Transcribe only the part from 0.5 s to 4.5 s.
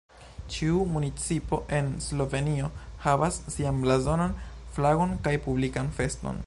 Ĉiu municipo en Slovenio havas sian blazonon,